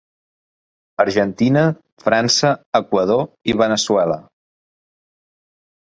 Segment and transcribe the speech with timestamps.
[1.03, 1.65] Argentina,
[2.05, 4.21] França, Equador i Veneçuela.